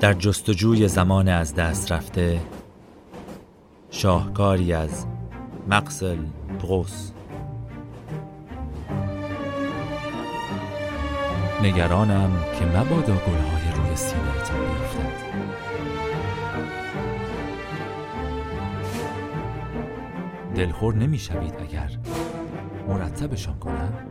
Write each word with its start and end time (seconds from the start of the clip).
در 0.00 0.12
جستجوی 0.12 0.88
زمان 0.88 1.28
از 1.28 1.54
دست 1.54 1.92
رفته 1.92 2.40
شاهکاری 3.90 4.72
از 4.72 5.06
مقسل 5.68 6.18
بروس 6.62 7.10
نگرانم 11.62 12.30
که 12.58 12.64
مبادا 12.64 13.14
گلهای 13.14 13.72
روی 13.76 13.96
سینهتان 13.96 14.60
بیفتد. 14.60 15.28
دلخور 20.54 20.94
نمی‌شوید 20.94 21.54
اگر 21.60 21.90
مرتبشان 22.88 23.58
کنم. 23.58 24.07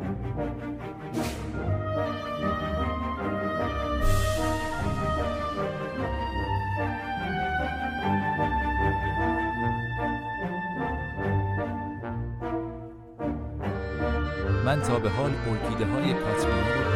به 15.00 15.10
حال 15.10 15.32
ارکیده 15.48 15.86
های 15.86 16.14
کاترینا 16.14 16.62
رو 16.62 16.88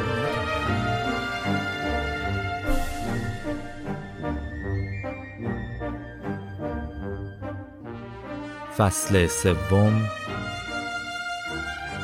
فصل 8.77 9.27
سوم 9.27 10.09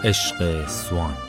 عشق 0.03 0.67
سوان. 0.67 1.26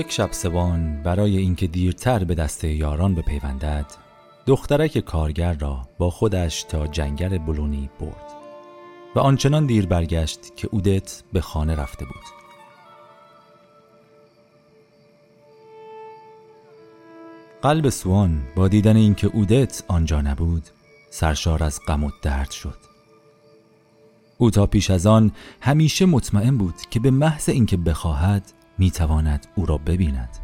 یک 0.00 0.12
شب 0.12 0.32
سوان 0.32 1.02
برای 1.02 1.36
اینکه 1.36 1.66
دیرتر 1.66 2.24
به 2.24 2.34
دست 2.34 2.64
یاران 2.64 3.14
بپیوندد 3.14 3.86
دخترک 4.46 4.98
کارگر 4.98 5.52
را 5.52 5.88
با 5.98 6.10
خودش 6.10 6.62
تا 6.62 6.86
جنگل 6.86 7.38
بلونی 7.38 7.90
برد 8.00 8.32
و 9.14 9.18
آنچنان 9.18 9.66
دیر 9.66 9.86
برگشت 9.86 10.56
که 10.56 10.68
اودت 10.70 11.22
به 11.32 11.40
خانه 11.40 11.74
رفته 11.74 12.04
بود. 12.04 12.24
قلب 17.62 17.88
سوان 17.88 18.42
با 18.56 18.68
دیدن 18.68 18.96
اینکه 18.96 19.26
اودت 19.26 19.84
آنجا 19.88 20.20
نبود 20.20 20.68
سرشار 21.10 21.64
از 21.64 21.80
غم 21.88 22.04
و 22.04 22.10
درد 22.22 22.50
شد. 22.50 22.76
او 24.38 24.50
تا 24.50 24.66
پیش 24.66 24.90
از 24.90 25.06
آن 25.06 25.32
همیشه 25.60 26.06
مطمئن 26.06 26.56
بود 26.56 26.74
که 26.90 27.00
به 27.00 27.10
محض 27.10 27.48
اینکه 27.48 27.76
بخواهد 27.76 28.52
می‌تواند 28.80 29.46
او 29.54 29.66
را 29.66 29.78
ببیند 29.78 30.38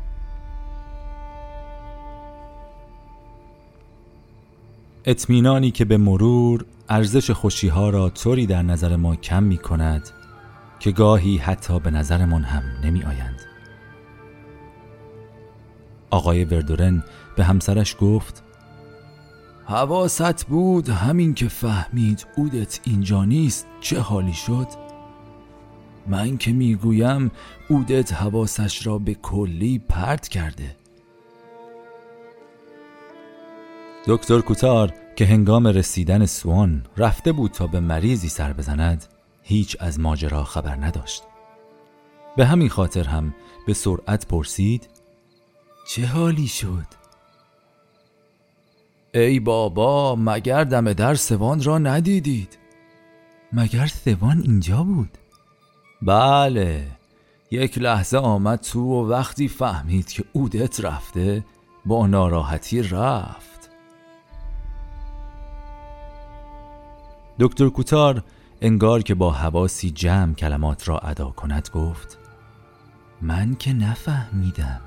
اطمینانی 5.05 5.71
که 5.71 5.85
به 5.85 5.97
مرور 5.97 6.65
ارزش 6.89 7.31
خوشیها 7.31 7.91
را 7.91 8.11
طوری 8.11 8.47
در 8.47 8.63
نظر 8.63 8.97
ما 8.97 9.17
کم 9.17 9.43
می 9.43 9.59
کند 9.59 10.11
که 10.81 10.91
گاهی 10.91 11.37
حتی 11.37 11.81
به 11.81 11.91
نظرمان 11.91 12.43
هم 12.43 12.63
نمی 12.85 13.03
آیند. 13.03 13.41
آقای 16.11 16.45
وردورن 16.45 17.05
به 17.37 17.45
همسرش 17.45 17.97
گفت 18.01 18.43
حواست 19.65 20.47
بود 20.47 20.89
همین 20.89 21.35
که 21.35 21.49
فهمید 21.49 22.27
اودت 22.37 22.81
اینجا 22.85 23.25
نیست 23.25 23.67
چه 23.81 24.01
حالی 24.01 24.33
شد؟ 24.33 24.86
من 26.09 26.39
که 26.39 26.53
می‌گویم 26.53 27.31
اودت 27.69 28.13
حواسش 28.13 28.87
را 28.87 28.99
به 28.99 29.15
کلی 29.15 29.79
پرت 29.79 30.29
کرده 30.29 30.77
دکتر 34.07 34.41
کوتار 34.41 34.93
که 35.17 35.27
هنگام 35.27 35.67
رسیدن 35.67 36.27
سوان 36.27 36.87
رفته 36.97 37.33
بود 37.33 37.51
تا 37.51 37.67
به 37.67 37.81
مریضی 37.81 38.29
سر 38.29 38.53
بزند 38.53 39.05
هیچ 39.43 39.77
از 39.81 40.01
ماجرا 40.01 40.45
خبر 40.45 40.77
نداشت 40.77 41.23
به 42.37 42.47
همین 42.47 42.69
خاطر 42.69 43.05
هم 43.05 43.35
به 43.67 43.75
سرعت 43.75 44.27
پرسید 44.27 44.89
چه 45.89 46.07
حالی 46.07 46.47
شد؟ 46.47 46.87
ای 49.15 49.41
بابا 49.41 50.17
مگر 50.17 50.65
دم 50.65 50.93
در 50.93 51.15
سوان 51.15 51.63
را 51.63 51.79
ندیدید؟ 51.79 52.59
مگر 53.53 53.87
سوان 53.87 54.43
اینجا 54.43 54.83
بود؟ 54.83 55.19
بله 56.03 56.87
یک 57.51 57.79
لحظه 57.79 58.19
آمد 58.19 58.61
تو 58.61 58.81
و 58.81 59.09
وقتی 59.09 59.49
فهمید 59.49 60.09
که 60.09 60.25
اودت 60.33 60.85
رفته 60.85 61.45
با 61.87 62.07
ناراحتی 62.07 62.83
رفت 62.83 63.71
دکتر 67.39 67.69
کوتار 67.69 68.23
انگار 68.61 69.03
که 69.03 69.15
با 69.15 69.31
حواسی 69.31 69.91
جمع 69.91 70.35
کلمات 70.35 70.89
را 70.89 70.99
ادا 70.99 71.31
کند 71.31 71.69
گفت 71.75 72.19
من 73.23 73.55
که 73.55 73.73
نفهمیدم 73.73 74.81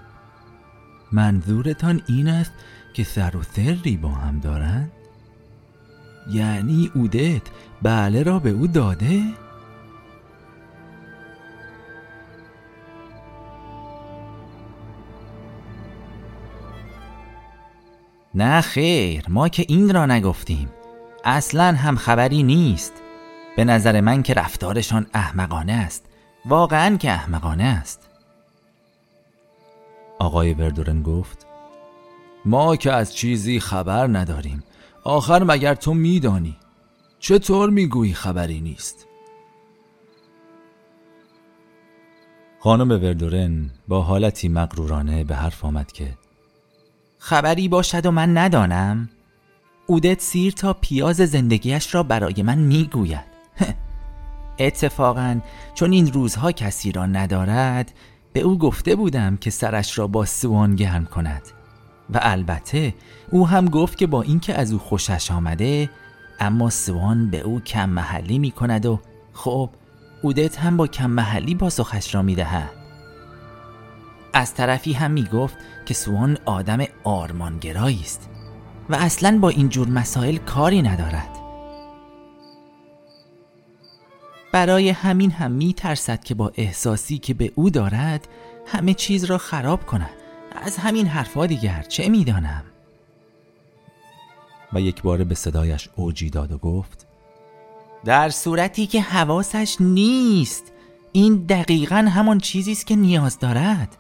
منظورتان 1.12 2.02
این 2.08 2.28
است 2.28 2.52
که 2.94 3.04
سر 3.04 3.38
و 3.38 3.44
سری 3.44 3.98
با 3.98 4.10
هم 4.10 4.40
دارند؟ 4.40 4.92
یعنی 6.32 6.92
اودت 6.96 7.42
بله 7.82 8.24
را 8.24 8.40
به 8.40 8.50
او 8.50 8.68
داده؟ 8.68 9.24
نه 18.40 18.62
خیر 18.62 19.24
ما 19.30 19.50
که 19.50 19.66
این 19.68 19.94
را 19.94 20.06
نگفتیم. 20.06 20.70
اصلا 21.24 21.64
هم 21.64 21.96
خبری 21.96 22.44
نیست. 22.44 22.94
به 23.58 23.64
نظر 23.64 24.02
من 24.02 24.24
که 24.24 24.34
رفتارشان 24.34 25.08
احمقانه 25.14 25.74
است. 25.74 26.06
واقعا 26.46 26.98
که 26.98 27.12
احمقانه 27.12 27.64
است. 27.64 28.10
آقای 30.20 30.54
وردورن 30.54 31.04
گفت 31.04 31.46
ما 32.46 32.76
که 32.76 32.92
از 32.92 33.16
چیزی 33.16 33.60
خبر 33.60 34.08
نداریم. 34.08 34.64
آخر 35.04 35.44
مگر 35.44 35.76
تو 35.76 35.94
میدانی؟ 35.94 36.58
چطور 37.20 37.70
می‌گویی 37.70 38.14
خبری 38.14 38.62
نیست؟ 38.62 39.08
خانم 42.60 42.92
وردورن 42.92 43.70
با 43.88 44.02
حالتی 44.02 44.50
مغرورانه 44.50 45.24
به 45.24 45.36
حرف 45.36 45.66
آمد 45.66 45.92
که 45.92 46.18
خبری 47.20 47.68
باشد 47.68 48.06
و 48.06 48.12
من 48.12 48.38
ندانم. 48.38 49.10
اودت 49.88 50.22
سیر 50.22 50.54
تا 50.54 50.74
پیاز 50.74 51.16
زندگیش 51.16 51.96
را 51.96 52.04
برای 52.04 52.44
من 52.44 52.58
می‌گوید. 52.58 53.30
اتفاقا 54.60 55.40
چون 55.76 55.92
این 55.92 56.14
روزها 56.14 56.52
کسی 56.52 56.92
را 56.92 57.06
ندارد 57.06 57.92
به 58.34 58.40
او 58.40 58.58
گفته 58.58 58.96
بودم 58.96 59.38
که 59.38 59.50
سرش 59.50 59.98
را 59.98 60.08
با 60.08 60.26
سوان 60.26 60.76
گرم 60.76 61.06
کند. 61.06 61.42
و 62.14 62.20
البته 62.22 62.94
او 63.32 63.48
هم 63.48 63.66
گفت 63.66 63.98
که 63.98 64.08
با 64.08 64.22
اینکه 64.22 64.54
از 64.56 64.72
او 64.72 64.80
خوشش 64.80 65.32
آمده 65.32 65.90
اما 66.40 66.70
سوان 66.70 67.30
به 67.30 67.40
او 67.40 67.60
کم 67.60 67.90
محلی 67.90 68.40
می 68.40 68.52
کند 68.52 68.86
و 68.86 69.00
خب 69.34 69.70
اودت 70.22 70.60
هم 70.60 70.78
با 70.78 70.88
کم 70.88 71.10
محلی 71.10 71.56
پاسخش 71.56 72.16
را 72.16 72.22
می 72.22 72.36
دهد 72.36 72.79
از 74.34 74.54
طرفی 74.54 74.94
هم 74.94 75.12
می 75.12 75.24
گفت 75.24 75.58
که 75.86 75.94
سوان 75.94 76.38
آدم 76.46 76.86
آرمانگرایی 77.04 78.02
است 78.02 78.30
و 78.90 78.96
اصلا 78.96 79.40
با 79.42 79.50
این 79.50 79.70
جور 79.70 79.88
مسائل 79.88 80.38
کاری 80.38 80.82
ندارد. 80.82 81.30
برای 84.52 84.90
همین 84.90 85.32
هم 85.32 85.52
می 85.52 85.74
ترسد 85.74 86.24
که 86.24 86.36
با 86.36 86.52
احساسی 86.56 87.18
که 87.18 87.34
به 87.34 87.52
او 87.56 87.70
دارد 87.70 88.28
همه 88.68 88.94
چیز 88.94 89.24
را 89.24 89.38
خراب 89.38 89.86
کند. 89.86 90.10
از 90.64 90.78
همین 90.78 91.08
حرفا 91.08 91.46
دیگر 91.46 91.82
چه 91.82 92.10
می‌دانم؟ 92.10 92.64
و 94.74 94.82
یک 94.82 95.02
بار 95.02 95.24
به 95.24 95.36
صدایش 95.36 95.90
اوجی 95.96 96.30
داد 96.30 96.52
و 96.52 96.58
گفت 96.58 97.08
در 98.06 98.30
صورتی 98.30 98.88
که 98.88 99.02
حواسش 99.02 99.78
نیست 99.80 100.64
این 101.12 101.36
دقیقا 101.36 101.96
همان 101.96 102.40
چیزی 102.40 102.72
است 102.72 102.88
که 102.88 102.96
نیاز 102.96 103.40
دارد. 103.40 103.98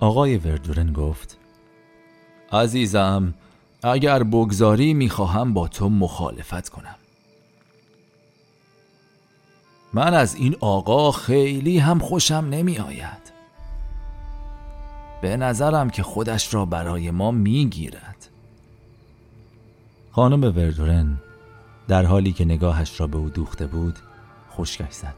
آقای 0.00 0.36
وردورن 0.36 0.92
گفت 0.92 1.38
عزیزم 2.52 3.34
اگر 3.82 4.22
بگذاری 4.22 4.94
می‌خواهم 4.94 5.54
با 5.54 5.68
تو 5.68 5.88
مخالفت 5.88 6.68
کنم. 6.68 6.94
من 9.92 10.14
از 10.14 10.34
این 10.34 10.56
آقا 10.60 11.12
خیلی 11.12 11.78
هم 11.78 11.98
خوشم 11.98 12.46
نمی 12.50 12.78
آید 12.78 13.32
به 15.22 15.36
نظرم 15.36 15.90
که 15.90 16.02
خودش 16.02 16.54
را 16.54 16.64
برای 16.64 17.10
ما 17.10 17.30
می‌گیرد. 17.30 18.28
خانم 20.12 20.42
وردورن 20.42 21.18
در 21.88 22.06
حالی 22.06 22.32
که 22.32 22.44
نگاهش 22.44 23.00
را 23.00 23.06
به 23.06 23.16
او 23.16 23.28
دوخته 23.28 23.66
بود 23.66 23.98
خشکش 24.50 24.92
زد 24.92 25.14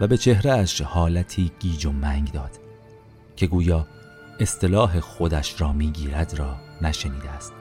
و 0.00 0.06
به 0.06 0.16
چهرهش 0.16 0.80
حالتی 0.80 1.52
گیج 1.60 1.86
و 1.86 1.92
منگ 1.92 2.32
داد. 2.32 2.65
که 3.36 3.46
گویا 3.46 3.86
اصطلاح 4.40 5.00
خودش 5.00 5.60
را 5.60 5.72
می‌گیرد 5.72 6.34
را 6.38 6.56
نشنیده 6.82 7.30
است. 7.30 7.52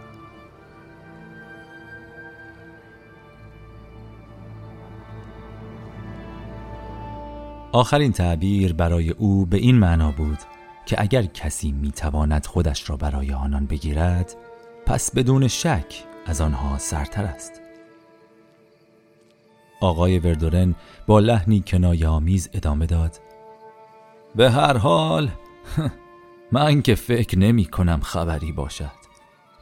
آخرین 7.71 8.11
تعبیر 8.11 8.73
برای 8.73 9.09
او 9.09 9.45
به 9.45 9.57
این 9.57 9.75
معنا 9.75 10.11
بود 10.11 10.37
که 10.85 11.01
اگر 11.01 11.23
کسی 11.23 11.71
می‌تواند 11.71 12.45
خودش 12.45 12.89
را 12.89 12.97
برای 12.97 13.33
آنان 13.33 13.65
بگیرد 13.65 14.35
پس 14.85 15.15
بدون 15.15 15.47
شک 15.47 16.03
از 16.25 16.41
آنها 16.41 16.77
سرتر 16.77 17.23
است. 17.23 17.61
آقای 19.81 20.19
وردورن 20.19 20.75
با 21.07 21.19
لحنی 21.19 21.63
کنایه 21.67 22.07
آمیز 22.07 22.49
ادامه 22.53 22.85
داد. 22.85 23.19
به 24.35 24.51
هر 24.51 24.77
حال 24.77 25.29
من 26.51 26.81
که 26.81 26.95
فکر 26.95 27.39
نمی 27.39 27.65
کنم 27.65 27.99
خبری 27.99 28.51
باشد. 28.51 28.91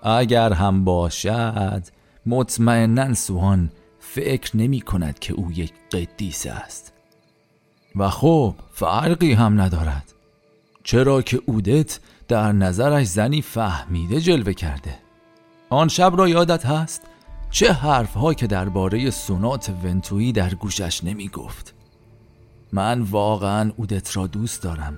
اگر 0.03 0.53
هم 0.53 0.83
باشد 0.83 1.83
مطمئنا 2.25 3.13
سوان 3.13 3.71
فکر 4.00 4.57
نمی 4.57 4.81
کند 4.81 5.19
که 5.19 5.33
او 5.33 5.51
یک 5.51 5.73
قدیسه 5.91 6.51
است. 6.51 6.94
و 7.95 8.09
خب 8.09 8.55
فرقی 8.73 9.33
هم 9.33 9.61
ندارد. 9.61 10.13
چرا 10.83 11.21
که 11.21 11.41
اودت 11.45 12.00
در 12.27 12.51
نظرش 12.51 13.07
زنی 13.07 13.41
فهمیده 13.41 14.21
جلوه 14.21 14.53
کرده. 14.53 14.95
آن 15.69 15.88
شب 15.88 16.13
را 16.17 16.29
یادت 16.29 16.65
هست؟ 16.65 17.01
چه 17.51 17.73
حرفها 17.73 18.33
که 18.33 18.47
درباره 18.47 19.09
سونات 19.09 19.73
ونتویی 19.83 20.31
در 20.31 20.53
گوشش 20.53 21.03
نمی 21.03 21.27
گفت. 21.27 21.73
من 22.71 23.01
واقعا 23.01 23.71
اودت 23.77 24.17
را 24.17 24.27
دوست 24.27 24.63
دارم. 24.63 24.97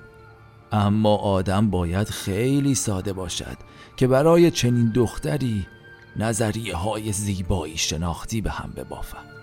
اما 0.76 1.16
آدم 1.16 1.70
باید 1.70 2.08
خیلی 2.08 2.74
ساده 2.74 3.12
باشد 3.12 3.56
که 3.96 4.06
برای 4.06 4.50
چنین 4.50 4.90
دختری 4.94 5.66
نظریه 6.16 6.76
های 6.76 7.12
زیبایی 7.12 7.76
شناختی 7.76 8.40
به 8.40 8.50
هم 8.50 8.72
ببافد. 8.76 9.36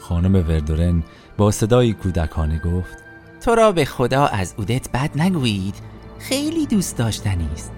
خانم 0.00 0.34
وردورن 0.34 1.02
با 1.36 1.50
صدایی 1.50 1.92
کودکانه 1.92 2.58
گفت 2.58 2.96
تو 3.40 3.54
را 3.54 3.72
به 3.72 3.84
خدا 3.84 4.26
از 4.26 4.54
اودت 4.58 4.90
بد 4.90 5.10
نگویید. 5.20 5.74
خیلی 6.18 6.66
دوست 6.66 6.96
داشتنی 6.96 7.48
است. 7.52 7.72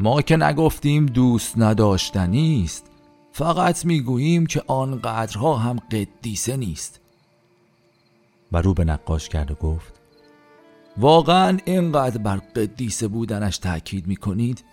ما 0.00 0.22
که 0.22 0.36
نگفتیم 0.36 1.06
دوست 1.06 1.58
نداشتنی 1.58 2.62
است 2.64 2.86
فقط 3.32 3.84
می‌گوییم 3.84 4.46
که 4.46 4.62
آنقدرها 4.66 5.56
هم 5.56 5.78
قدیسه 5.92 6.56
نیست. 6.56 7.00
و 8.52 8.62
رو 8.62 8.74
به 8.74 8.84
نقاش 8.84 9.28
کرد 9.28 9.50
و 9.50 9.54
گفت 9.54 9.95
واقعا 10.98 11.58
اینقدر 11.64 12.18
بر 12.18 12.36
قدیسه 12.36 13.08
بودنش 13.08 13.58
تأکید 13.58 14.06
می‌کنید؟ 14.06 14.64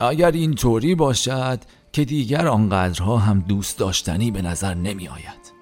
اگر 0.00 0.30
این 0.30 0.54
طوری 0.54 0.94
باشد 0.94 1.58
که 1.92 2.04
دیگر 2.04 2.48
آنقدرها 2.48 3.18
هم 3.18 3.40
دوست 3.40 3.78
داشتنی 3.78 4.30
به 4.30 4.42
نظر 4.42 4.74
نمی 4.74 5.08
آید 5.08 5.52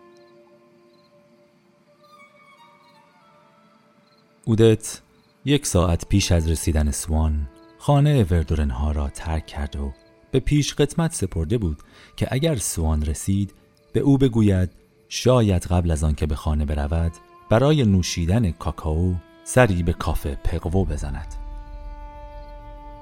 اودت 4.44 5.00
یک 5.44 5.66
ساعت 5.66 6.08
پیش 6.08 6.32
از 6.32 6.50
رسیدن 6.50 6.90
سوان 6.90 7.48
خانه 7.78 8.24
وردورنها 8.24 8.92
را 8.92 9.08
ترک 9.08 9.46
کرد 9.46 9.76
و 9.76 9.92
به 10.30 10.40
پیش 10.40 10.74
قدمت 10.74 11.14
سپرده 11.14 11.58
بود 11.58 11.78
که 12.16 12.28
اگر 12.30 12.56
سوان 12.56 13.02
رسید 13.02 13.54
به 13.92 14.00
او 14.00 14.18
بگوید 14.18 14.70
شاید 15.08 15.62
قبل 15.62 15.90
از 15.90 16.04
آن 16.04 16.14
که 16.14 16.26
به 16.26 16.34
خانه 16.34 16.64
برود 16.64 17.12
برای 17.50 17.84
نوشیدن 17.84 18.50
کاکائو 18.50 19.14
سری 19.52 19.82
به 19.82 19.92
کافه 19.92 20.34
پقوو 20.34 20.84
بزند. 20.84 21.34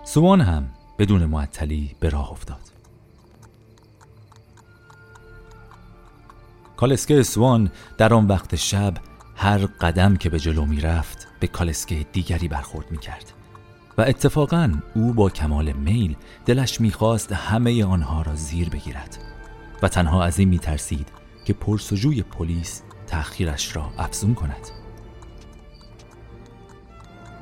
سوان 0.05 0.41
هم 0.41 0.69
بدون 0.99 1.25
معطلی 1.25 1.97
به 2.01 2.09
راه 2.09 2.31
افتاد. 2.31 2.61
کالسکه 6.77 7.23
سوان 7.23 7.71
در 7.99 8.15
آن 8.15 8.27
وقت 8.27 8.57
شب 8.57 8.95
هر 9.37 9.59
قدم 9.59 10.17
که 10.17 10.31
به 10.31 10.39
جلو 10.39 10.67
می 10.67 10.81
رفت 10.81 11.29
به 11.41 11.47
کالسکه 11.47 12.07
دیگری 12.13 12.49
برخورد 12.49 12.91
می 12.91 12.99
کرد 12.99 13.33
و 13.99 14.03
اتفاقا 14.03 14.75
او 14.95 15.13
با 15.13 15.31
کمال 15.31 15.73
میل 15.73 16.17
دلش 16.47 16.81
می‌خواست 16.81 17.33
همه 17.33 17.85
آنها 17.85 18.23
را 18.23 18.35
زیر 18.35 18.69
بگیرد 18.69 19.19
و 19.83 19.89
تنها 19.89 20.25
از 20.25 20.39
این 20.39 20.49
میترسید 20.49 21.09
که 21.45 21.53
پرسجوی 21.53 22.23
پلیس 22.23 22.83
تأخیرش 23.07 23.77
را 23.77 23.91
افزون 23.99 24.35
کند. 24.35 24.78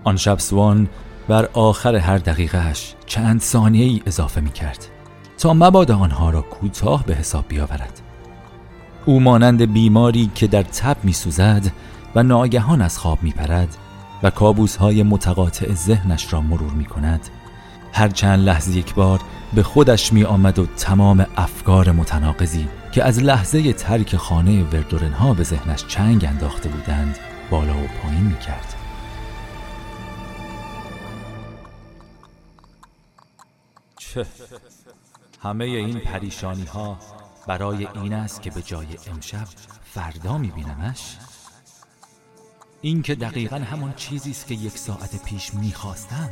آن 0.07 0.17
شب 0.17 0.39
سوان 0.39 0.89
بر 1.29 1.49
آخر 1.53 1.97
هر 1.97 2.19
دقیقهش 2.19 2.95
چند 3.07 3.41
ثانیه 3.41 3.85
ای 3.85 4.03
اضافه 4.07 4.41
می 4.41 4.51
کرد 4.51 4.87
تا 5.39 5.55
مبادا 5.55 5.99
آنها 5.99 6.31
را 6.31 6.43
کوتاه 6.43 7.05
به 7.07 7.15
حساب 7.15 7.45
بیاورد. 7.49 8.01
او 9.05 9.21
مانند 9.21 9.73
بیماری 9.73 10.31
که 10.35 10.47
در 10.47 10.63
تب 10.63 10.97
می 11.03 11.13
سوزد 11.13 11.67
و 12.15 12.23
ناگهان 12.23 12.83
از 12.83 12.99
خواب 12.99 13.19
می 13.23 13.31
پرد 13.31 13.77
و 14.23 14.31
کابوس 14.31 14.77
های 14.77 15.03
متقاطع 15.03 15.75
ذهنش 15.75 16.33
را 16.33 16.41
مرور 16.41 16.73
می 16.73 16.85
کند 16.85 17.29
هر 17.93 18.09
چند 18.09 18.45
لحظه 18.45 18.77
یک 18.77 18.95
بار 18.95 19.21
به 19.55 19.63
خودش 19.63 20.13
می 20.13 20.25
آمد 20.25 20.59
و 20.59 20.67
تمام 20.67 21.27
افکار 21.37 21.93
متناقضی 21.93 22.69
که 22.93 23.05
از 23.05 23.23
لحظه 23.23 23.73
ترک 23.73 24.17
خانه 24.17 24.63
وردورن 24.63 25.13
ها 25.13 25.35
به 25.35 25.43
ذهنش 25.43 25.85
چنگ 25.87 26.25
انداخته 26.25 26.69
بودند 26.69 27.19
بالا 27.51 27.73
و 27.73 27.87
پایین 28.03 28.23
می 28.23 28.39
کرد 28.39 28.76
همه 35.43 35.65
این 35.65 36.01
پریشانی 36.01 36.65
ها 36.65 36.99
برای 37.47 37.87
این 37.87 38.13
است 38.13 38.43
که 38.43 38.51
به 38.51 38.63
جای 38.63 38.87
امشب 39.07 39.49
فردا 39.85 40.39
می 40.39 40.49
بینمش 40.49 41.17
این 42.81 43.03
که 43.03 43.15
دقیقا 43.15 43.57
همان 43.57 43.95
چیزی 43.95 44.31
است 44.31 44.47
که 44.47 44.55
یک 44.55 44.79
ساعت 44.79 45.25
پیش 45.25 45.55
می‌خواستم. 45.55 46.31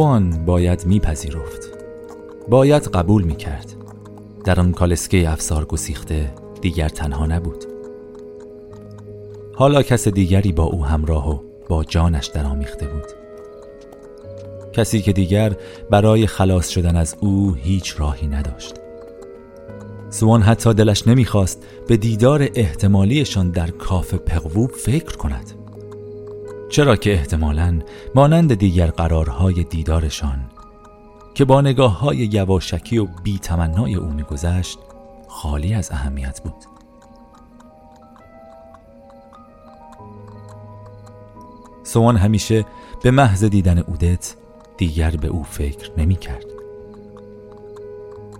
سوان 0.00 0.44
باید 0.44 0.86
میپذیرفت. 0.86 1.68
باید 2.48 2.82
قبول 2.82 3.22
می‌کرد. 3.22 3.74
در 4.44 4.60
آن 4.60 4.72
کالسکه 4.72 5.30
افسار 5.30 5.64
گسیخته 5.64 6.34
دیگر 6.60 6.88
تنها 6.88 7.26
نبود. 7.26 7.64
حالا 9.54 9.82
کس 9.82 10.08
دیگری 10.08 10.52
با 10.52 10.64
او 10.64 10.84
همراه 10.84 11.30
و 11.30 11.38
با 11.68 11.84
جانش 11.84 12.26
درآمیخته 12.26 12.86
بود. 12.86 13.04
کسی 14.72 15.02
که 15.02 15.12
دیگر 15.12 15.56
برای 15.90 16.26
خلاص 16.26 16.68
شدن 16.68 16.96
از 16.96 17.16
او 17.20 17.54
هیچ 17.54 18.00
راهی 18.00 18.26
نداشت. 18.26 18.74
سوان 20.10 20.42
حتی 20.42 20.74
دلش 20.74 21.08
نمی‌خواست 21.08 21.62
به 21.88 21.96
دیدار 21.96 22.48
احتمالیشان 22.54 23.50
در 23.50 23.70
کاف 23.70 24.14
پقووب 24.14 24.70
فکر 24.70 25.16
کند. 25.16 25.59
چرا 26.70 26.96
که 26.96 27.12
احتمالا 27.12 27.78
مانند 28.14 28.54
دیگر 28.54 28.86
قرارهای 28.86 29.64
دیدارشان 29.64 30.38
که 31.34 31.44
با 31.44 31.60
نگاه 31.60 31.98
های 31.98 32.16
یواشکی 32.16 32.98
و 32.98 33.06
بی 33.22 33.38
تمنای 33.38 33.94
او 33.94 34.12
میگذشت 34.12 34.78
خالی 35.28 35.74
از 35.74 35.90
اهمیت 35.90 36.40
بود. 36.42 36.54
سوان 41.82 42.16
همیشه 42.16 42.64
به 43.02 43.10
محض 43.10 43.44
دیدن 43.44 43.78
اودت 43.78 44.34
دیگر 44.76 45.10
به 45.10 45.28
او 45.28 45.44
فکر 45.44 45.90
نمی 45.98 46.16
کرد 46.16 46.44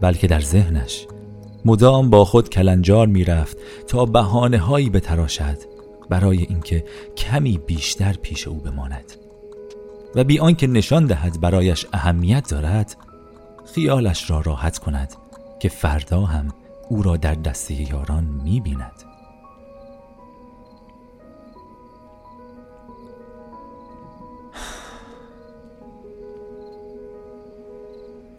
بلکه 0.00 0.26
در 0.26 0.40
ذهنش 0.40 1.06
مدام 1.64 2.10
با 2.10 2.25
خود 2.25 2.49
کلنجار 2.49 3.06
می 3.06 3.25
رفت 3.25 3.58
تا 3.87 4.04
بحانه 4.04 4.58
هایی 4.58 4.90
بتراشد 4.90 5.69
برای 6.10 6.38
اینکه 6.38 6.84
کمی 7.16 7.58
بیشتر 7.58 8.12
پیش 8.12 8.48
او 8.48 8.54
بماند 8.54 9.12
و 10.14 10.24
بی 10.24 10.38
آنکه 10.38 10.66
نشان 10.66 11.06
دهد 11.06 11.40
برایش 11.40 11.86
اهمیت 11.92 12.50
دارد 12.50 12.96
خیالش 13.74 14.30
را 14.30 14.40
راحت 14.40 14.78
کند 14.78 15.14
که 15.60 15.68
فردا 15.68 16.20
هم 16.20 16.48
او 16.88 17.02
را 17.02 17.16
در 17.16 17.34
دسته 17.34 17.90
یاران 17.92 18.24
می 18.24 18.60
بیند. 18.60 18.92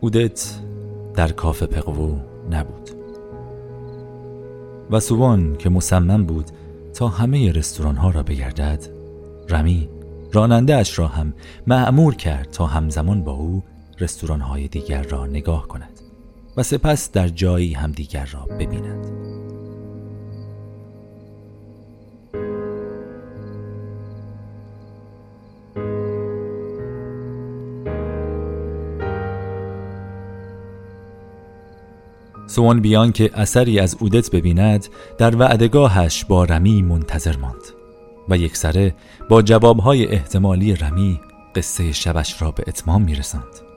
اودت 0.02 0.60
در 1.16 1.32
کافه 1.32 1.66
پقوو 1.66 2.20
نبود 2.50 2.90
و 4.92 5.00
سوان 5.00 5.56
که 5.58 5.70
مصمم 5.70 6.26
بود 6.26 6.52
تا 6.94 7.08
همه 7.08 7.52
رستوران 7.52 7.96
ها 7.96 8.10
را 8.10 8.24
بگردد 8.24 8.88
رمی 9.50 9.90
راننده 10.34 10.76
اش 10.76 11.00
را 11.00 11.08
هم 11.08 11.34
معمور 11.68 12.16
کرد 12.16 12.52
تا 12.52 12.66
همزمان 12.66 13.24
با 13.24 13.32
او 13.32 13.64
رستوران 14.00 14.42
های 14.42 14.68
دیگر 14.68 15.04
را 15.04 15.26
نگاه 15.26 15.68
کند 15.68 16.00
و 16.58 16.64
سپس 16.64 17.12
در 17.12 17.28
جایی 17.28 17.74
هم 17.74 17.92
دیگر 17.92 18.26
را 18.26 18.40
ببیند. 18.40 19.06
سوان 32.52 32.82
بیان 32.82 33.12
که 33.12 33.32
اثری 33.34 33.80
از 33.80 33.98
اودت 34.00 34.32
ببیند 34.32 34.88
در 35.18 35.36
وعدگاهش 35.36 36.26
با 36.26 36.44
رمی 36.44 36.82
منتظر 36.82 37.38
ماند 37.38 37.62
و 38.30 38.38
یک 38.38 38.58
سره 38.58 38.96
با 39.30 39.42
جوابهای 39.42 40.08
احتمالی 40.08 40.76
رمی 40.76 41.20
قصه 41.56 41.92
شبش 41.92 42.42
را 42.42 42.52
به 42.52 42.64
اتمام 42.68 43.02
میرساند. 43.02 43.71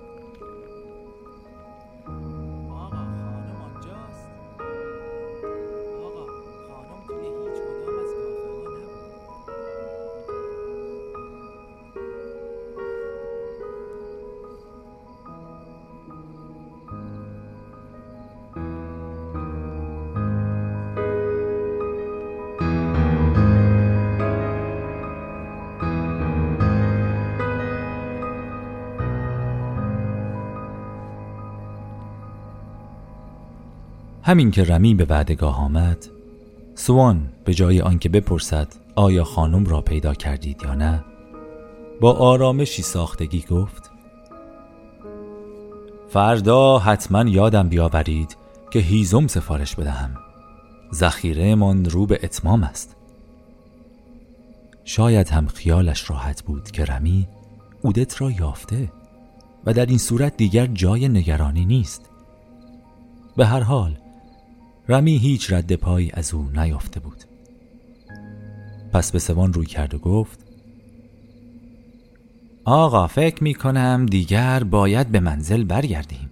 همین 34.27 34.51
که 34.51 34.65
رمی 34.65 34.95
به 34.95 35.05
وعدگاه 35.05 35.61
آمد 35.61 36.07
سوان 36.75 37.29
به 37.45 37.55
جای 37.55 37.81
آنکه 37.81 38.09
بپرسد 38.09 38.69
آیا 38.95 39.25
خانم 39.25 39.65
را 39.67 39.81
پیدا 39.81 40.15
کردید 40.15 40.63
یا 40.63 40.75
نه 40.75 41.05
با 42.01 42.13
آرامشی 42.13 42.83
ساختگی 42.83 43.45
گفت 43.51 43.91
فردا 46.09 46.79
حتما 46.79 47.23
یادم 47.23 47.69
بیاورید 47.69 48.37
که 48.71 48.79
هیزم 48.79 49.27
سفارش 49.27 49.77
بدهم. 49.77 50.11
ذخیره 50.95 51.55
من 51.55 51.85
رو 51.85 52.07
به 52.07 52.21
اتمام 52.23 52.63
است. 52.63 52.97
شاید 54.85 55.29
هم 55.29 55.47
خیالش 55.47 56.11
راحت 56.11 56.43
بود 56.43 56.71
که 56.71 56.85
رمی 56.85 57.29
اودت 57.83 58.21
را 58.21 58.31
یافته 58.31 58.93
و 59.67 59.73
در 59.73 59.87
این 59.87 59.99
صورت 59.99 60.37
دیگر 60.37 60.67
جای 60.67 61.09
نگرانی 61.09 61.65
نیست. 61.65 62.11
به 63.37 63.47
هر 63.47 63.61
حال 63.61 63.97
رمی 64.89 65.19
هیچ 65.19 65.53
رد 65.53 65.75
پایی 65.75 66.11
از 66.15 66.35
او 66.35 66.51
نیافته 66.55 67.01
بود. 67.01 67.25
پس 68.93 69.13
به 69.13 69.19
سوان 69.19 69.53
روی 69.53 69.67
کرد 69.67 69.95
و 69.95 69.99
گفت 69.99 70.39
آقا 72.65 73.07
فکر 73.07 73.45
می 73.45 73.55
کنم 73.55 74.07
دیگر 74.07 74.65
باید 74.65 75.09
به 75.09 75.21
منزل 75.21 75.65
برگردیم. 75.65 76.31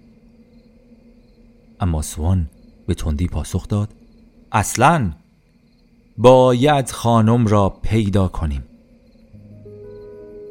اما 1.81 2.03
سوان 2.03 2.47
به 2.87 2.95
تندی 2.95 3.27
پاسخ 3.27 3.69
داد 3.69 3.89
اصلا 4.53 5.13
باید 6.19 6.91
خانم 6.91 7.47
را 7.47 7.69
پیدا 7.83 8.29
کنیم. 8.29 8.63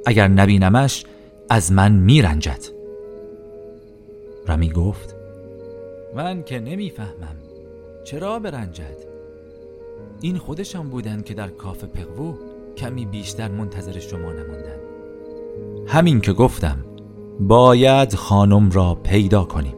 اگر 0.06 0.28
نبینمش 0.28 1.06
از 1.50 1.72
من 1.72 1.92
میرنجد 1.92 2.66
رمی 4.48 4.70
گفت 4.70 5.16
من 6.16 6.44
که 6.44 6.60
نمی‌فهمم 6.60 7.41
چرا 8.04 8.40
برنجد؟ 8.40 8.98
این 10.22 10.38
خودشان 10.38 10.90
بودن 10.90 11.22
که 11.22 11.34
در 11.34 11.48
کافه 11.48 11.88
پقوو 11.88 12.36
کمی 12.78 13.06
بیشتر 13.06 13.52
منتظر 13.52 14.00
شما 14.00 14.34
نماندن 14.34 14.80
همین 15.88 16.22
که 16.22 16.34
گفتم 16.34 16.86
باید 17.40 18.16
خانم 18.16 18.72
را 18.72 18.96
پیدا 18.96 19.44
کنیم. 19.44 19.76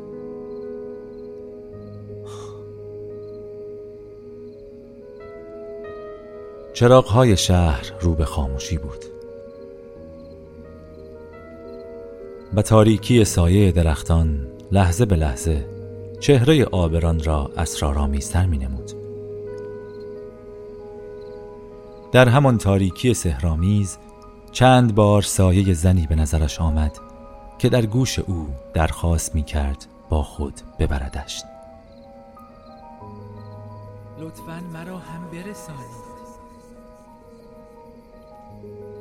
چراغهای 6.73 7.37
شهر 7.37 7.93
رو 8.01 8.15
به 8.15 8.25
خاموشی 8.25 8.77
بود. 8.77 9.05
و 12.55 12.61
تاریکی 12.61 13.25
سایه 13.25 13.71
درختان 13.71 14.47
لحظه 14.71 15.05
به 15.05 15.15
لحظه 15.15 15.72
چهره 16.23 16.65
آبران 16.65 17.23
را 17.23 17.51
اسرارآمیزتر 17.57 18.45
می 18.45 18.57
نمود. 18.57 18.91
در 22.11 22.29
همان 22.29 22.57
تاریکی 22.57 23.13
سهرامیز 23.13 23.97
چند 24.51 24.95
بار 24.95 25.21
سایه 25.21 25.73
زنی 25.73 26.07
به 26.07 26.15
نظرش 26.15 26.61
آمد 26.61 26.97
که 27.59 27.69
در 27.69 27.85
گوش 27.85 28.19
او 28.19 28.47
درخواست 28.73 29.35
می 29.35 29.43
کرد 29.43 29.85
با 30.09 30.23
خود 30.23 30.53
ببردش 30.79 31.43
لطفا 34.19 34.61
مرا 34.73 34.97
هم 34.97 35.31
برسانید 35.31 36.03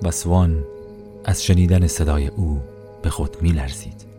و 0.03 0.11
سوان 0.11 0.65
از 1.25 1.45
شنیدن 1.45 1.87
صدای 1.87 2.29
او 2.29 2.63
به 3.03 3.11
خود 3.11 3.37
می 3.43 3.53
لرزید. 3.53 4.12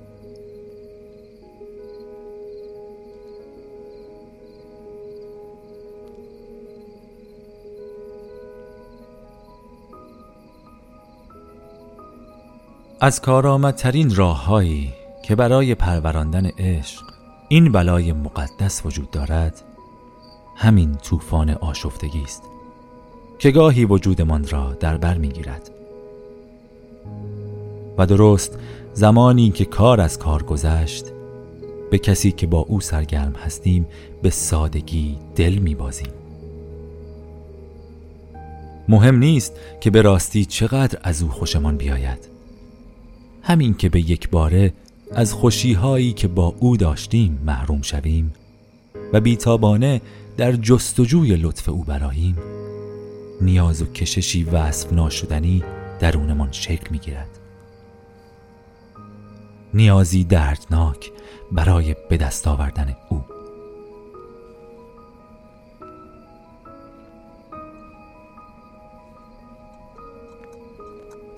از 13.03 13.21
کارآمدترین 13.21 14.15
راههایی 14.15 14.93
که 15.23 15.35
برای 15.35 15.75
پروراندن 15.75 16.45
عشق 16.45 17.03
این 17.49 17.71
بلای 17.71 18.13
مقدس 18.13 18.85
وجود 18.85 19.11
دارد 19.11 19.61
همین 20.55 20.95
طوفان 20.95 21.49
آشفتگی 21.49 22.21
است 22.23 22.43
که 23.39 23.51
گاهی 23.51 23.85
وجودمان 23.85 24.47
را 24.47 24.73
در 24.73 24.97
بر 24.97 25.17
می‌گیرد. 25.17 25.69
و 27.97 28.05
درست 28.05 28.57
زمانی 28.93 29.51
که 29.51 29.65
کار 29.65 30.01
از 30.01 30.19
کار 30.19 30.43
گذشت 30.43 31.05
به 31.91 31.97
کسی 31.97 32.31
که 32.31 32.47
با 32.47 32.59
او 32.59 32.81
سرگرم 32.81 33.33
هستیم 33.33 33.85
به 34.21 34.29
سادگی 34.29 35.17
دل 35.35 35.53
میبازیم. 35.53 36.11
مهم 38.89 39.17
نیست 39.17 39.53
که 39.81 39.89
به 39.89 40.01
راستی 40.01 40.45
چقدر 40.45 40.99
از 41.03 41.23
او 41.23 41.29
خوشمان 41.29 41.77
بیاید. 41.77 42.32
همین 43.43 43.73
که 43.73 43.89
به 43.89 43.99
یک 43.99 44.29
باره 44.29 44.73
از 45.11 45.33
خوشیهایی 45.33 46.13
که 46.13 46.27
با 46.27 46.55
او 46.59 46.77
داشتیم 46.77 47.39
محروم 47.45 47.81
شویم 47.81 48.33
و 49.13 49.21
بیتابانه 49.21 50.01
در 50.37 50.51
جستجوی 50.51 51.35
لطف 51.35 51.69
او 51.69 51.83
براییم 51.83 52.37
نیاز 53.41 53.81
و 53.81 53.85
کششی 53.85 54.43
وصف 54.43 54.93
ناشدنی 54.93 55.63
درونمان 55.99 56.51
شکل 56.51 56.87
می 56.91 56.99
گیرد 56.99 57.29
نیازی 59.73 60.23
دردناک 60.23 61.11
برای 61.51 61.95
به 62.09 62.17
دست 62.17 62.47
آوردن 62.47 62.95
او. 63.09 63.32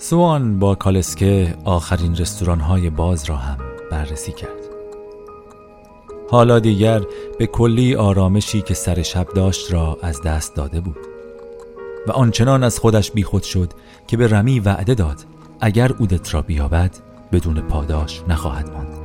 سوان 0.10 0.60
با 0.60 0.76
کالسکه 0.76 1.56
آخرین 1.64 2.16
رستوران 2.16 2.60
های 2.60 2.90
باز 2.90 3.24
را 3.26 3.36
هم 3.36 3.58
بررسی 3.92 4.32
کرد. 4.32 4.50
حالا 6.32 6.60
دیگر 6.60 7.02
به 7.40 7.48
کلی 7.48 7.96
آرامشی 7.96 8.62
که 8.62 8.74
سر 8.74 9.02
شب 9.02 9.28
داشت 9.36 9.74
را 9.74 9.98
از 10.02 10.22
دست 10.22 10.56
داده 10.56 10.80
بود 10.80 10.98
و 12.08 12.12
آنچنان 12.12 12.64
از 12.64 12.80
خودش 12.80 13.12
بیخود 13.12 13.44
شد 13.44 13.74
که 14.08 14.18
به 14.18 14.28
رمی 14.28 14.60
وعده 14.60 14.94
داد 14.94 15.26
اگر 15.60 15.94
اودت 15.94 16.34
را 16.34 16.42
بیابد 16.42 16.92
بدون 17.32 17.62
پاداش 17.62 18.22
نخواهد 18.28 18.70
ماند. 18.70 19.05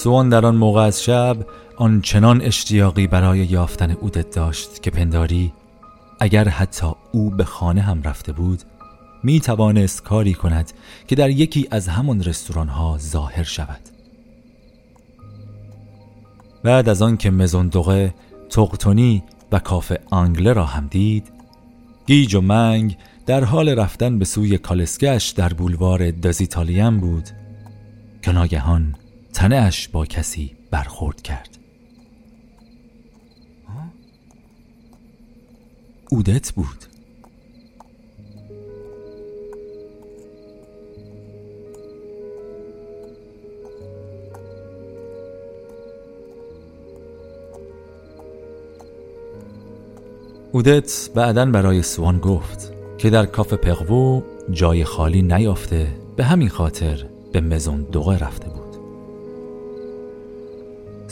سوان 0.00 0.28
در 0.28 0.46
آن 0.46 0.56
موقع 0.56 0.80
از 0.80 1.02
شب 1.02 1.36
آنچنان 1.76 2.40
اشتیاقی 2.42 3.06
برای 3.06 3.38
یافتن 3.38 3.90
اودت 3.90 4.30
داشت 4.30 4.82
که 4.82 4.90
پنداری 4.90 5.52
اگر 6.20 6.48
حتی 6.48 6.86
او 7.12 7.30
به 7.30 7.44
خانه 7.44 7.80
هم 7.80 8.02
رفته 8.02 8.32
بود 8.32 8.62
می 9.22 9.40
توانست 9.40 10.02
کاری 10.02 10.34
کند 10.34 10.72
که 11.06 11.16
در 11.16 11.30
یکی 11.30 11.68
از 11.70 11.88
همان 11.88 12.22
رستوران 12.22 12.68
ها 12.68 12.98
ظاهر 12.98 13.42
شود. 13.42 13.80
بعد 16.62 16.88
از 16.88 17.02
آن 17.02 17.16
که 17.16 17.30
مزندقه 17.30 18.14
تقتونی 18.50 19.22
و 19.52 19.58
کافه 19.58 20.00
آنگله 20.10 20.52
را 20.52 20.64
هم 20.64 20.86
دید 20.86 21.32
گیج 22.06 22.34
و 22.34 22.40
منگ 22.40 22.96
در 23.26 23.44
حال 23.44 23.68
رفتن 23.68 24.18
به 24.18 24.24
سوی 24.24 24.58
کالسکش 24.58 25.28
در 25.28 25.52
بولوار 25.52 26.10
دازیتالیم 26.10 27.00
بود 27.00 27.28
که 28.22 28.32
ناگهان 28.32 28.94
تنهش 29.32 29.88
با 29.88 30.06
کسی 30.06 30.56
برخورد 30.70 31.22
کرد. 31.22 31.58
اودت 36.10 36.52
بود. 36.52 36.84
اودت 50.52 51.10
بعدا 51.14 51.46
برای 51.46 51.82
سوان 51.82 52.18
گفت 52.18 52.72
که 52.98 53.10
در 53.10 53.26
کاف 53.26 53.52
پقوو 53.54 54.22
جای 54.50 54.84
خالی 54.84 55.22
نیافته 55.22 55.88
به 56.16 56.24
همین 56.24 56.48
خاطر 56.48 57.06
به 57.32 57.40
مزون 57.40 57.82
دوغه 57.82 58.18
رفته 58.18 58.49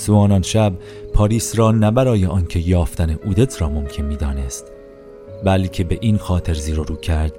سوانان 0.08 0.42
شب 0.42 0.72
پاریس 1.14 1.58
را 1.58 1.72
نه 1.72 1.90
برای 1.90 2.26
آنکه 2.26 2.58
یافتن 2.58 3.18
اودت 3.24 3.62
را 3.62 3.68
ممکن 3.68 4.04
می‌دانست 4.04 4.64
بلکه 5.44 5.84
به 5.84 5.98
این 6.00 6.18
خاطر 6.18 6.54
زیر 6.54 6.76
رو 6.76 6.96
کرد 6.96 7.32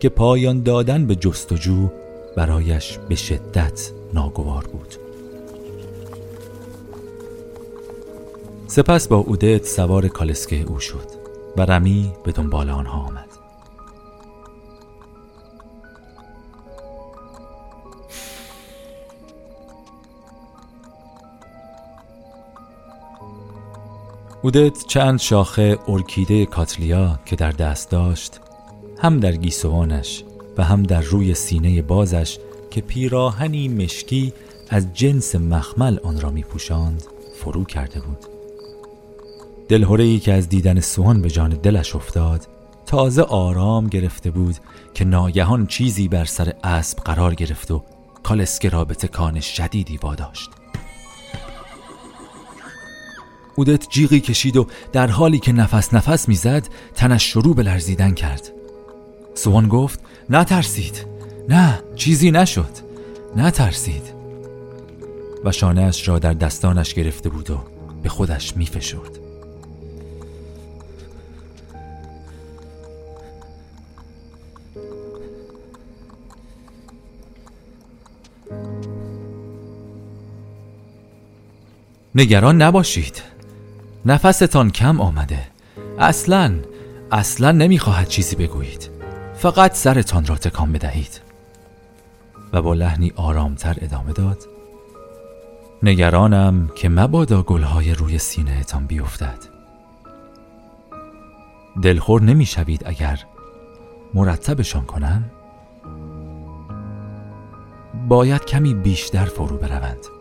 که 0.00 0.08
پایان 0.08 0.62
دادن 0.62 1.06
به 1.06 1.14
جستجو 1.14 1.88
برایش 2.36 2.98
به 3.08 3.14
شدت 3.14 3.90
ناگوار 4.14 4.66
بود. 4.72 4.94
سپس 8.66 9.08
با 9.08 9.16
اودت 9.16 9.64
سوار 9.64 10.08
کالسکه 10.08 10.62
او 10.62 10.80
شد 10.80 11.08
و 11.56 11.62
رمی 11.62 12.12
به 12.24 12.32
دنبال 12.32 12.70
آنها 12.70 13.06
آمد. 13.06 13.25
اودت 24.42 24.86
چند 24.86 25.18
شاخه 25.18 25.78
ارکیده 25.88 26.46
کاتلیا 26.46 27.18
که 27.24 27.36
در 27.36 27.52
دست 27.52 27.90
داشت 27.90 28.40
هم 28.98 29.20
در 29.20 29.32
گیسوانش 29.32 30.24
و 30.58 30.64
هم 30.64 30.82
در 30.82 31.00
روی 31.00 31.34
سینه 31.34 31.82
بازش 31.82 32.38
که 32.70 32.80
پیراهنی 32.80 33.68
مشکی 33.68 34.32
از 34.70 34.94
جنس 34.94 35.34
مخمل 35.34 35.98
آن 36.04 36.20
را 36.20 36.30
می 36.30 36.42
پوشاند 36.42 37.02
فرو 37.36 37.64
کرده 37.64 38.00
بود. 38.00 38.18
دلهوره 39.68 40.18
که 40.18 40.32
از 40.32 40.48
دیدن 40.48 40.80
سوان 40.80 41.22
به 41.22 41.30
جان 41.30 41.50
دلش 41.50 41.96
افتاد 41.96 42.48
تازه 42.86 43.22
آرام 43.22 43.86
گرفته 43.86 44.30
بود 44.30 44.56
که 44.94 45.04
ناگهان 45.04 45.66
چیزی 45.66 46.08
بر 46.08 46.24
سر 46.24 46.52
اسب 46.64 46.98
قرار 46.98 47.34
گرفت 47.34 47.70
و 47.70 47.82
کالسکه 48.22 48.68
را 48.68 48.84
به 48.84 48.94
تکان 48.94 49.40
شدیدی 49.40 49.96
واداشت. 49.96 50.50
اودت 53.56 53.88
جیغی 53.88 54.20
کشید 54.20 54.56
و 54.56 54.66
در 54.92 55.06
حالی 55.06 55.38
که 55.38 55.52
نفس 55.52 55.94
نفس 55.94 56.28
می‌زد 56.28 56.68
تنش 56.94 57.32
شروع 57.32 57.54
به 57.54 57.62
لرزیدن 57.62 58.14
کرد. 58.14 58.52
سوان 59.34 59.68
گفت 59.68 60.00
نترسید. 60.30 61.06
نه 61.48 61.82
چیزی 61.96 62.30
نشد. 62.30 62.70
نترسید. 63.36 64.02
و 65.44 65.52
شانهاش 65.52 66.08
را 66.08 66.18
در 66.18 66.32
دستانش 66.32 66.94
گرفته 66.94 67.28
بود 67.28 67.50
و 67.50 67.58
به 68.02 68.08
خودش 68.08 68.56
میفشرد. 68.56 69.18
نگران 82.14 82.62
نباشید. 82.62 83.22
نفستان 84.06 84.70
کم 84.70 85.00
آمده. 85.00 85.46
اصلا 85.98 86.54
اصلا 87.12 87.52
نمی‌خواهد 87.52 88.08
چیزی 88.08 88.36
بگویید. 88.36 88.90
فقط 89.34 89.74
سرتان 89.74 90.26
را 90.26 90.36
تکان 90.36 90.72
بدهید. 90.72 91.20
و 92.52 92.62
با 92.62 92.74
لحنی 92.74 93.12
آرامتر 93.16 93.76
ادامه 93.80 94.12
داد. 94.12 94.38
نگرانم 95.82 96.70
که 96.76 96.88
مبادا 96.88 97.42
گلهای 97.42 97.94
روی 97.94 98.18
سینه 98.18 98.64
تان 98.64 98.86
بیفتد. 98.86 99.38
دلخور 101.82 102.22
نمی‌شوید 102.22 102.82
اگر 102.86 103.24
مرتبشان 104.14 104.84
کنم. 104.84 105.24
باید 108.08 108.44
کمی 108.44 108.74
بیشتر 108.74 109.24
فرو 109.24 109.56
بروند. 109.56 110.15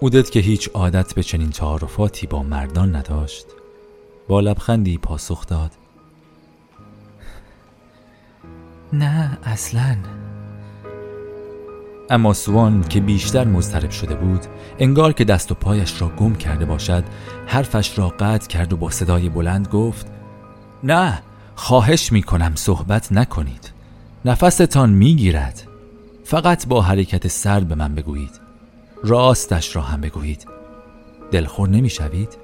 اودت 0.00 0.30
که 0.30 0.40
هیچ 0.40 0.68
عادت 0.74 1.14
به 1.14 1.22
چنین 1.22 1.50
تعارفاتی 1.50 2.26
با 2.26 2.42
مردان 2.42 2.96
نداشت 2.96 3.46
با 4.28 4.40
لبخندی 4.40 4.98
پاسخ 4.98 5.46
داد. 5.46 5.70
نه 8.92 9.38
اصلا. 9.44 9.96
اما 12.10 12.32
سوان 12.32 12.82
که 12.82 13.00
بیشتر 13.00 13.44
مضطرب 13.44 13.90
شده 13.90 14.14
بود 14.14 14.40
انگار 14.78 15.12
که 15.12 15.24
دست 15.24 15.52
و 15.52 15.54
پایش 15.54 16.02
را 16.02 16.08
گم 16.08 16.34
کرده 16.34 16.64
باشد 16.64 17.04
حرفش 17.46 17.98
را 17.98 18.08
قطع 18.08 18.48
کرد 18.48 18.72
و 18.72 18.76
با 18.76 18.90
صدای 18.90 19.28
بلند 19.28 19.68
گفت 19.68 20.06
نه 20.84 21.22
خواهش 21.54 22.12
می 22.12 22.22
کنم 22.22 22.52
صحبت 22.54 23.12
نکنید. 23.12 23.72
نفستان 24.24 24.90
می 24.90 25.14
گیرد 25.14 25.62
فقط 26.24 26.66
با 26.66 26.82
حرکت 26.82 27.28
سر 27.28 27.60
به 27.60 27.74
من 27.74 27.94
بگویید. 27.94 28.45
راستش 29.04 29.76
را 29.76 29.82
هم 29.82 30.00
بگویید. 30.00 30.46
دلخور 31.30 31.68
نمی‌شوید؟ 31.68 32.36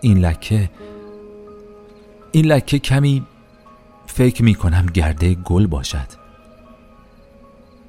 این 0.00 0.18
لکه 0.18 0.70
این 2.32 2.46
لکه 2.46 2.78
کمی 2.78 3.26
فکر 4.06 4.42
می 4.42 4.54
کنم 4.54 4.86
گرده 4.86 5.34
گل 5.34 5.66
باشد. 5.66 6.06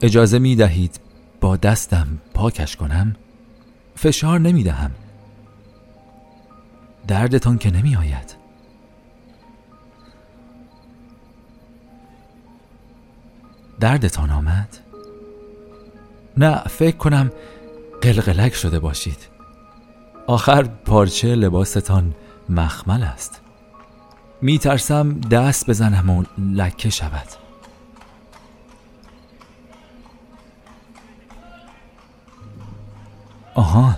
اجازه 0.02 0.40
می 0.40 0.56
دهید 0.56 1.00
با 1.42 1.58
دستم 1.58 2.08
پاکش 2.34 2.76
کنم؟ 2.76 3.16
فشار 3.96 4.40
نمی 4.40 4.64
دهم 4.64 4.92
دردتان 7.08 7.58
که 7.58 7.72
نمی 7.72 7.96
آید 7.96 8.36
دردتان 13.80 14.30
آمد؟ 14.32 14.85
نه 16.38 16.58
فکر 16.58 16.98
کنم 16.98 17.32
قلقلک 18.02 18.56
شده 18.56 18.80
باشید. 18.80 19.18
آخر 20.28 20.64
پارچه 20.64 21.36
لباستان 21.36 22.16
مخمل 22.50 23.04
است. 23.04 23.42
می 24.42 24.60
ترسم 24.60 25.20
دست 25.20 25.70
بزنم 25.70 26.10
و 26.10 26.24
لکه 26.38 26.90
شود. 26.90 27.28
آها 33.54 33.96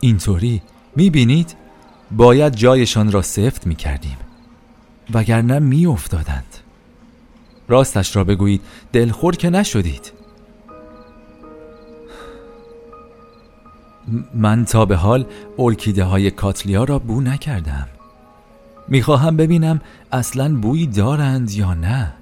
اینطوری. 0.00 0.62
می 0.96 1.10
بینید 1.10 1.56
باید 2.10 2.54
جایشان 2.56 3.12
را 3.12 3.22
سفت 3.22 3.66
می 3.66 3.74
کردیم 3.74 4.16
وگرنه 5.14 5.58
می 5.58 5.86
افتادند 5.86 6.56
راستش 7.68 8.16
را 8.16 8.24
بگویید 8.24 8.60
دلخور 8.92 9.36
که 9.36 9.50
نشدید. 9.50 10.17
من 14.34 14.64
تا 14.64 14.84
به 14.84 14.96
حال 14.96 15.26
ارکیده 15.58 16.04
های 16.04 16.30
کاتلیا 16.30 16.84
را 16.84 16.98
بو 16.98 17.20
نکردم. 17.20 17.88
می‌خواهم 18.88 19.36
ببینم 19.36 19.80
اصلا 20.12 20.56
بویی 20.56 20.86
دارند 20.86 21.50
یا 21.50 21.74
نه. 21.74 22.14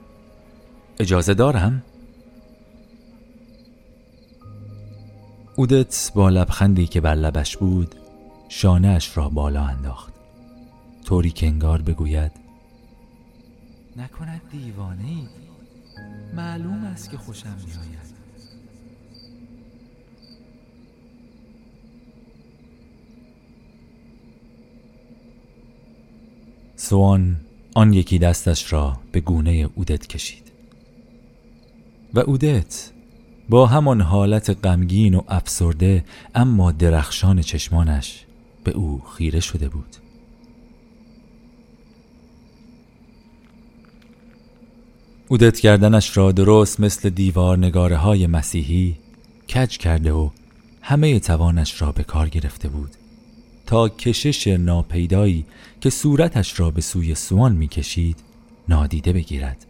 اجازه 0.98 1.34
دارم؟ 1.34 1.82
اودت 5.56 6.12
با 6.14 6.28
لبخندی 6.28 6.86
که 6.86 7.00
بر 7.00 7.14
لبش 7.14 7.56
بود 7.56 7.94
شانهش 8.48 9.16
را 9.16 9.28
بالا 9.28 9.62
انداخت. 9.62 10.12
طوری 11.04 11.30
که 11.30 11.46
انگار 11.46 11.82
بگوید 11.82 12.32
نکند 13.96 14.40
دیوانه 14.52 15.04
ای 15.04 15.28
معلوم 16.36 16.84
است 16.84 17.10
که 17.10 17.18
خوشم 17.18 17.56
میآید. 17.66 18.05
سوان 26.76 27.36
آن 27.74 27.92
یکی 27.92 28.18
دستش 28.18 28.72
را 28.72 28.98
به 29.12 29.20
گونه 29.20 29.68
اودت 29.74 30.06
کشید. 30.06 30.42
و 32.14 32.20
اودت 32.20 32.90
با 33.48 33.66
همان 33.66 34.00
حالت 34.00 34.66
غمگین 34.66 35.14
و 35.14 35.22
افسرده 35.28 36.04
اما 36.34 36.72
درخشان 36.72 37.42
چشمانش 37.42 38.24
به 38.64 38.72
او 38.72 39.02
خیره 39.16 39.40
شده 39.40 39.68
بود. 39.68 39.96
اودت 45.28 45.60
کردنش 45.60 46.16
را 46.16 46.32
درست 46.32 46.80
مثل 46.80 47.10
دیوار 47.10 47.58
نگاره 47.58 47.96
های 47.96 48.26
مسیحی 48.26 48.96
کج 49.54 49.78
کرده 49.78 50.12
و 50.12 50.30
همه 50.82 51.20
توانش 51.20 51.82
را 51.82 51.92
به 51.92 52.04
کار 52.04 52.28
گرفته 52.28 52.68
بود. 52.68 52.90
تا 53.66 53.88
کشش 53.88 54.46
ناپیدایی 54.46 55.46
که 55.80 55.90
صورتش 55.90 56.60
را 56.60 56.70
به 56.70 56.80
سوی 56.80 57.14
سوان 57.14 57.52
می‌کشید 57.52 58.18
نادیده 58.68 59.12
بگیرد. 59.12 59.66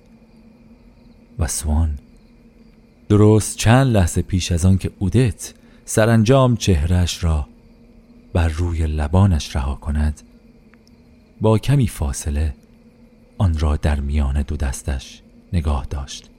و 1.38 1.46
سوان 1.46 1.98
درست 3.08 3.56
چند 3.56 3.86
لحظه 3.86 4.22
پیش 4.22 4.52
از 4.52 4.64
آن 4.64 4.78
که 4.78 4.90
اودت 4.98 5.54
سرانجام 5.84 6.56
چهرش 6.56 7.24
را 7.24 7.48
بر 8.32 8.48
روی 8.48 8.86
لبانش 8.86 9.56
رها 9.56 9.74
کند 9.74 10.22
با 11.40 11.58
کمی 11.58 11.88
فاصله 11.88 12.54
آن 13.38 13.58
را 13.58 13.76
در 13.76 14.00
میان 14.00 14.42
دو 14.42 14.56
دستش 14.56 15.22
نگاه 15.52 15.86
داشت. 15.90 16.30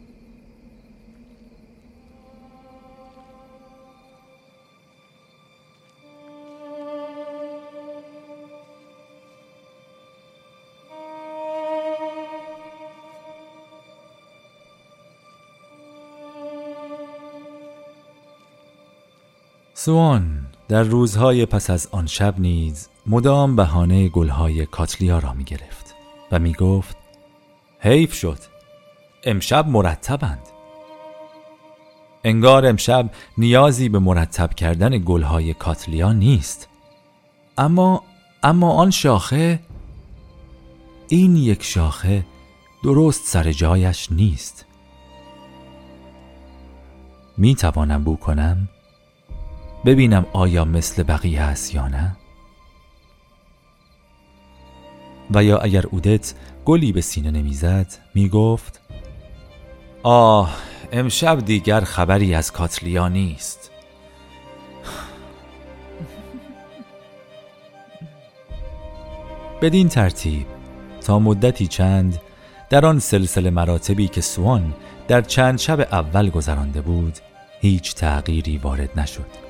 سوان 19.80 20.46
در 20.68 20.84
روزهای 20.84 21.46
پس 21.46 21.70
از 21.70 21.88
آن 21.92 22.06
شب 22.08 22.40
نیز 22.40 22.90
مدام 23.06 23.56
بهانه 23.56 24.10
گلهای 24.10 24.66
کاتلیا 24.66 25.20
را 25.20 25.34
می 25.34 25.44
گرفت 25.44 25.96
و 26.32 26.40
می 26.40 26.54
گفت 26.54 26.98
حیف 27.80 28.14
شد 28.14 28.38
امشب 29.24 29.68
مرتبند. 29.68 30.42
انگار 32.24 32.66
امشب 32.66 33.10
نیازی 33.38 33.90
به 33.90 34.00
مرتب 34.00 34.54
کردن 34.54 34.98
گلهای 34.98 35.54
کاتلیا 35.54 36.14
نیست. 36.14 36.70
اما 37.58 38.04
اما 38.44 38.72
آن 38.72 38.92
شاخه 38.92 39.60
این 41.08 41.36
یک 41.36 41.64
شاخه 41.64 42.26
درست 42.84 43.26
سر 43.26 43.52
جایش 43.52 44.12
نیست. 44.12 44.66
می 47.38 47.56
توانم 47.56 48.04
بو 48.04 48.16
کنم؟ 48.16 48.70
ببینم 49.88 50.26
آیا 50.34 50.66
مثل 50.66 51.04
بقیه 51.04 51.42
است 51.42 51.76
یا 51.76 51.88
نه. 51.88 52.16
و 55.32 55.44
یا 55.44 55.58
اگر 55.58 55.88
اودت 55.88 56.34
گلی 56.66 56.92
به 56.92 57.02
سینه 57.02 57.32
نمی‌زد 57.32 57.94
می‌گفت 58.16 58.82
آه 60.04 60.56
امشب 60.92 61.40
دیگر 61.46 61.82
خبری 61.82 62.36
از 62.36 62.52
کاتلیا 62.52 63.08
نیست. 63.08 63.72
بدین 69.62 69.90
ترتیب 69.90 70.48
تا 71.02 71.20
مدتی 71.20 71.68
چند 71.68 72.22
در 72.70 72.86
آن 72.86 73.00
سلسله 73.00 73.50
مراتبی 73.50 74.08
که 74.08 74.22
سوان 74.22 74.74
در 75.08 75.22
چند 75.22 75.60
شب 75.60 75.80
اول 75.80 76.30
گذرانده 76.30 76.82
بود 76.82 77.18
هیچ 77.62 77.96
تغییری 77.96 78.58
وارد 78.58 79.00
نشد. 79.00 79.47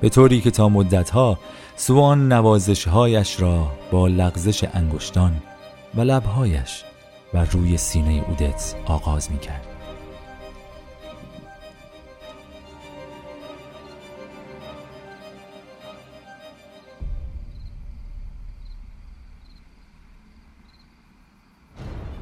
به 0.00 0.08
طوری 0.08 0.40
که 0.40 0.50
تا 0.50 0.68
مدتها 0.68 1.38
سوان 1.76 2.32
نوازشهایش 2.32 3.40
را 3.40 3.72
با 3.90 4.08
لغزش 4.08 4.64
انگشتان 4.74 5.42
و 5.94 6.00
لبهایش 6.00 6.84
بر 7.32 7.44
روی 7.44 7.76
سینه 7.76 8.24
اودت 8.28 8.74
آغاز 8.86 9.32
می 9.32 9.38
کرد. 9.38 9.64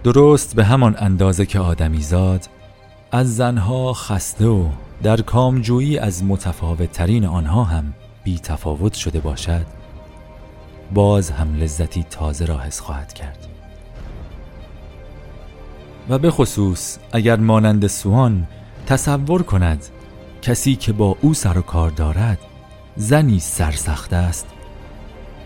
درست 0.04 0.56
به 0.56 0.64
همان 0.64 0.96
اندازه 0.98 1.46
که 1.46 1.58
آدمیزاد 1.58 2.48
از 3.12 3.36
زنها 3.36 3.92
خسته 3.92 4.46
و 4.46 4.68
در 5.02 5.16
کامجویی 5.16 5.98
از 5.98 6.24
متفاوت 6.24 6.92
ترین 6.92 7.24
آنها 7.24 7.64
هم 7.64 7.94
بی 8.24 8.38
تفاوت 8.38 8.94
شده 8.94 9.20
باشد 9.20 9.66
باز 10.94 11.30
هم 11.30 11.56
لذتی 11.56 12.02
تازه 12.10 12.44
را 12.44 12.58
حس 12.58 12.80
خواهد 12.80 13.12
کرد. 13.12 13.38
و 16.08 16.18
به 16.18 16.30
خصوص 16.30 16.98
اگر 17.12 17.36
مانند 17.36 17.86
سوان 17.86 18.46
تصور 18.86 19.42
کند 19.42 19.86
کسی 20.42 20.76
که 20.76 20.92
با 20.92 21.16
او 21.20 21.34
سر 21.34 21.58
و 21.58 21.62
کار 21.62 21.90
دارد 21.90 22.38
زنی 22.96 23.40
سرسخت 23.40 24.12
است. 24.12 24.46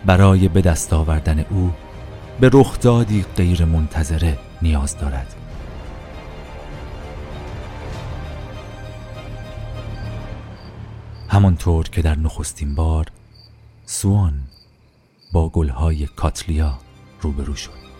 برای 0.05 0.47
به 0.47 0.61
دست 0.61 0.93
آوردن 0.93 1.45
او 1.49 1.71
به 2.39 2.49
رخدادی 2.53 3.25
غیر 3.37 3.65
منتظره 3.65 4.37
نیاز 4.61 4.97
دارد. 4.97 5.40
همانطور 11.31 11.89
که 11.89 12.01
در 12.01 12.15
نخستین 12.15 12.75
بار 12.75 13.05
سوان 13.85 14.33
با 15.33 15.49
گلهای 15.49 16.07
کاتلیا 16.07 16.79
روبرو 17.21 17.55
شد. 17.55 17.90